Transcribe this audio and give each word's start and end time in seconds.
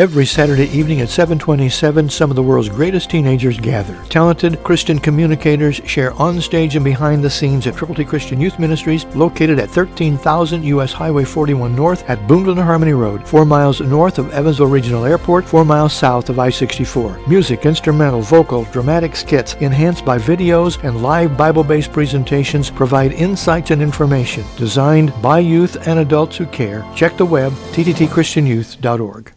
Every 0.00 0.24
Saturday 0.24 0.64
evening 0.70 1.02
at 1.02 1.10
727, 1.10 2.08
some 2.08 2.30
of 2.30 2.34
the 2.34 2.42
world's 2.42 2.70
greatest 2.70 3.10
teenagers 3.10 3.60
gather. 3.60 4.02
Talented 4.04 4.64
Christian 4.64 4.98
communicators 4.98 5.82
share 5.84 6.14
on 6.14 6.40
stage 6.40 6.74
and 6.74 6.82
behind 6.82 7.22
the 7.22 7.28
scenes 7.28 7.66
at 7.66 7.76
Triple 7.76 7.94
T 7.94 8.06
Christian 8.06 8.40
Youth 8.40 8.58
Ministries, 8.58 9.04
located 9.14 9.58
at 9.58 9.68
13,000 9.68 10.64
U.S. 10.64 10.94
Highway 10.94 11.24
41 11.24 11.76
North 11.76 12.08
at 12.08 12.26
Boonville 12.26 12.62
Harmony 12.62 12.94
Road, 12.94 13.28
four 13.28 13.44
miles 13.44 13.82
north 13.82 14.18
of 14.18 14.32
Evansville 14.32 14.68
Regional 14.68 15.04
Airport, 15.04 15.44
four 15.44 15.66
miles 15.66 15.92
south 15.92 16.30
of 16.30 16.38
I-64. 16.38 17.28
Music, 17.28 17.66
instrumental, 17.66 18.22
vocal, 18.22 18.64
dramatic 18.72 19.14
skits, 19.14 19.52
enhanced 19.56 20.06
by 20.06 20.16
videos 20.16 20.82
and 20.82 21.02
live 21.02 21.36
Bible-based 21.36 21.92
presentations 21.92 22.70
provide 22.70 23.12
insights 23.12 23.70
and 23.70 23.82
information 23.82 24.46
designed 24.56 25.12
by 25.20 25.40
youth 25.40 25.86
and 25.86 25.98
adults 25.98 26.38
who 26.38 26.46
care. 26.46 26.90
Check 26.96 27.18
the 27.18 27.26
web, 27.26 27.52
tttchristianyouth.org. 27.74 29.34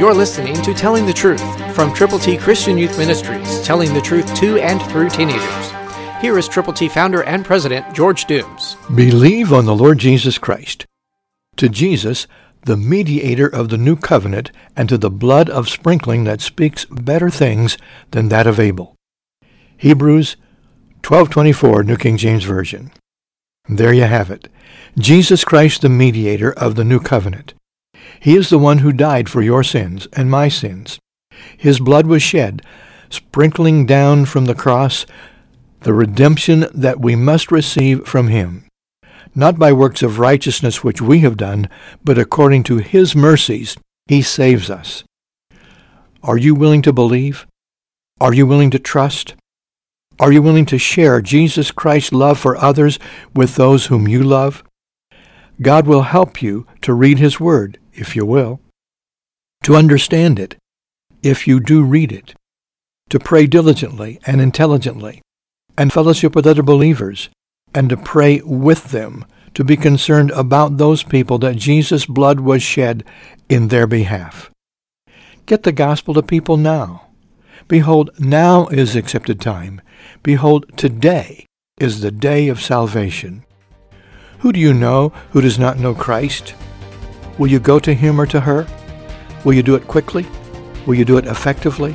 You're 0.00 0.14
listening 0.14 0.54
to 0.62 0.72
Telling 0.72 1.04
the 1.04 1.12
Truth 1.12 1.74
from 1.74 1.92
Triple 1.92 2.18
T 2.18 2.38
Christian 2.38 2.78
Youth 2.78 2.96
Ministries, 2.96 3.62
telling 3.62 3.92
the 3.92 4.00
truth 4.00 4.34
to 4.36 4.56
and 4.56 4.80
through 4.84 5.10
teenagers. 5.10 5.70
Here 6.22 6.38
is 6.38 6.48
Triple 6.48 6.72
T 6.72 6.88
founder 6.88 7.22
and 7.24 7.44
president 7.44 7.94
George 7.94 8.24
Dooms. 8.24 8.78
Believe 8.94 9.52
on 9.52 9.66
the 9.66 9.74
Lord 9.74 9.98
Jesus 9.98 10.38
Christ. 10.38 10.86
To 11.56 11.68
Jesus, 11.68 12.26
the 12.64 12.78
mediator 12.78 13.46
of 13.46 13.68
the 13.68 13.76
new 13.76 13.94
covenant, 13.94 14.50
and 14.74 14.88
to 14.88 14.96
the 14.96 15.10
blood 15.10 15.50
of 15.50 15.68
sprinkling 15.68 16.24
that 16.24 16.40
speaks 16.40 16.86
better 16.86 17.28
things 17.28 17.76
than 18.12 18.30
that 18.30 18.46
of 18.46 18.58
Abel. 18.58 18.94
Hebrews 19.76 20.38
12:24 21.02 21.84
New 21.84 21.98
King 21.98 22.16
James 22.16 22.44
Version. 22.44 22.90
There 23.68 23.92
you 23.92 24.04
have 24.04 24.30
it. 24.30 24.48
Jesus 24.98 25.44
Christ 25.44 25.82
the 25.82 25.90
mediator 25.90 26.54
of 26.54 26.76
the 26.76 26.84
new 26.84 27.00
covenant. 27.00 27.52
He 28.18 28.36
is 28.36 28.50
the 28.50 28.58
one 28.58 28.78
who 28.78 28.92
died 28.92 29.28
for 29.28 29.42
your 29.42 29.62
sins 29.62 30.08
and 30.12 30.30
my 30.30 30.48
sins. 30.48 30.98
His 31.56 31.78
blood 31.78 32.06
was 32.06 32.22
shed, 32.22 32.62
sprinkling 33.08 33.86
down 33.86 34.24
from 34.24 34.46
the 34.46 34.54
cross 34.54 35.06
the 35.80 35.94
redemption 35.94 36.66
that 36.74 37.00
we 37.00 37.16
must 37.16 37.50
receive 37.50 38.06
from 38.06 38.28
him, 38.28 38.66
not 39.34 39.58
by 39.58 39.72
works 39.72 40.02
of 40.02 40.18
righteousness 40.18 40.84
which 40.84 41.00
we 41.00 41.20
have 41.20 41.36
done, 41.36 41.68
but 42.04 42.18
according 42.18 42.62
to 42.64 42.78
his 42.78 43.16
mercies 43.16 43.76
he 44.06 44.20
saves 44.20 44.68
us. 44.68 45.04
Are 46.22 46.36
you 46.36 46.54
willing 46.54 46.82
to 46.82 46.92
believe? 46.92 47.46
Are 48.20 48.34
you 48.34 48.46
willing 48.46 48.70
to 48.70 48.78
trust? 48.78 49.34
Are 50.18 50.30
you 50.30 50.42
willing 50.42 50.66
to 50.66 50.76
share 50.76 51.22
Jesus 51.22 51.70
Christ's 51.70 52.12
love 52.12 52.38
for 52.38 52.56
others 52.56 52.98
with 53.34 53.56
those 53.56 53.86
whom 53.86 54.06
you 54.06 54.22
love? 54.22 54.62
God 55.62 55.86
will 55.86 56.02
help 56.02 56.42
you 56.42 56.66
to 56.82 56.94
read 56.94 57.18
his 57.18 57.38
word 57.38 57.78
if 57.92 58.16
you 58.16 58.24
will, 58.24 58.60
to 59.62 59.76
understand 59.76 60.38
it, 60.38 60.56
if 61.22 61.46
you 61.46 61.60
do 61.60 61.82
read 61.82 62.12
it, 62.12 62.34
to 63.10 63.18
pray 63.18 63.46
diligently 63.46 64.18
and 64.26 64.40
intelligently, 64.40 65.20
and 65.76 65.92
fellowship 65.92 66.34
with 66.34 66.46
other 66.46 66.62
believers, 66.62 67.28
and 67.74 67.90
to 67.90 67.96
pray 67.96 68.40
with 68.42 68.84
them, 68.90 69.24
to 69.54 69.64
be 69.64 69.76
concerned 69.76 70.30
about 70.30 70.78
those 70.78 71.02
people 71.02 71.38
that 71.38 71.56
Jesus' 71.56 72.06
blood 72.06 72.40
was 72.40 72.62
shed 72.62 73.04
in 73.48 73.68
their 73.68 73.86
behalf. 73.86 74.50
Get 75.44 75.64
the 75.64 75.72
gospel 75.72 76.14
to 76.14 76.22
people 76.22 76.56
now. 76.56 77.08
Behold, 77.68 78.10
now 78.18 78.66
is 78.68 78.96
accepted 78.96 79.40
time. 79.40 79.80
Behold, 80.22 80.66
today 80.76 81.46
is 81.78 82.00
the 82.00 82.10
day 82.10 82.48
of 82.48 82.62
salvation. 82.62 83.44
Who 84.40 84.52
do 84.52 84.60
you 84.60 84.72
know 84.72 85.10
who 85.32 85.42
does 85.42 85.58
not 85.58 85.78
know 85.78 85.94
Christ? 85.94 86.54
Will 87.38 87.48
you 87.48 87.60
go 87.60 87.78
to 87.78 87.92
him 87.92 88.18
or 88.18 88.24
to 88.26 88.40
her? 88.40 88.66
Will 89.44 89.52
you 89.52 89.62
do 89.62 89.74
it 89.74 89.86
quickly? 89.86 90.26
Will 90.86 90.94
you 90.94 91.04
do 91.04 91.18
it 91.18 91.26
effectively? 91.26 91.94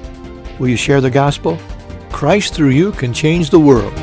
Will 0.60 0.68
you 0.68 0.78
share 0.78 1.02
the 1.02 1.10
gospel? 1.10 1.58
Christ 2.12 2.54
through 2.54 2.70
you 2.70 2.92
can 2.92 3.14
change 3.14 3.50
the 3.50 3.60
world. 3.60 3.94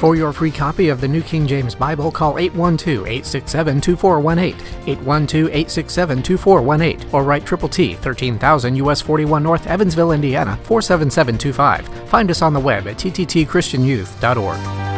For 0.00 0.16
your 0.16 0.32
free 0.32 0.50
copy 0.50 0.88
of 0.88 1.00
the 1.00 1.06
New 1.06 1.22
King 1.22 1.46
James 1.46 1.76
Bible, 1.76 2.10
call 2.10 2.36
812 2.36 3.06
867 3.06 3.80
2418, 3.80 4.88
812 4.88 5.46
867 5.46 6.22
2418, 6.24 7.14
or 7.14 7.22
write 7.22 7.46
Triple 7.46 7.68
T, 7.68 7.94
13000 7.94 8.74
US 8.74 9.00
41 9.00 9.44
North, 9.44 9.68
Evansville, 9.68 10.10
Indiana, 10.10 10.58
47725. 10.64 12.08
Find 12.08 12.28
us 12.28 12.42
on 12.42 12.52
the 12.52 12.60
web 12.60 12.88
at 12.88 12.96
tttchristianyouth.org. 12.96 14.93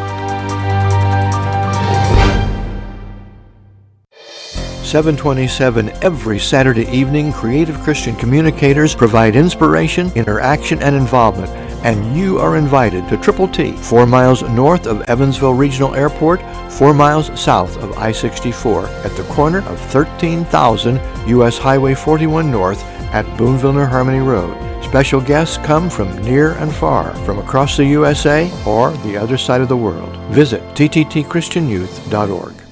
727 4.87 5.91
every 6.03 6.39
Saturday 6.39 6.87
evening, 6.89 7.33
creative 7.33 7.77
Christian 7.81 8.15
communicators 8.15 8.95
provide 8.95 9.35
inspiration, 9.35 10.13
interaction, 10.15 10.81
and 10.81 10.95
involvement. 10.95 11.51
And 11.85 12.17
you 12.17 12.39
are 12.39 12.57
invited 12.57 13.09
to 13.09 13.17
Triple 13.17 13.49
T, 13.49 13.73
four 13.73 14.07
miles 14.07 14.43
north 14.43 14.87
of 14.87 15.03
Evansville 15.03 15.55
Regional 15.55 15.95
Airport, 15.95 16.41
four 16.73 16.95
miles 16.95 17.39
south 17.39 17.77
of 17.79 17.99
I 17.99 18.13
64, 18.13 18.87
at 18.87 19.17
the 19.17 19.25
corner 19.25 19.59
of 19.69 19.81
13,000 19.91 21.29
U.S. 21.29 21.59
Highway 21.59 21.95
41 21.95 22.51
North 22.51 22.83
at 23.13 23.27
Boonville 23.37 23.87
Harmony 23.87 24.21
Road. 24.21 24.57
Special 24.85 25.21
guests 25.21 25.59
come 25.59 25.91
from 25.91 26.17
near 26.23 26.53
and 26.53 26.73
far, 26.73 27.13
from 27.25 27.39
across 27.39 27.77
the 27.77 27.85
USA 27.87 28.51
or 28.65 28.93
the 28.99 29.17
other 29.17 29.37
side 29.37 29.61
of 29.61 29.69
the 29.69 29.77
world. 29.77 30.15
Visit 30.33 30.63
tttchristianyouth.org. 30.75 32.66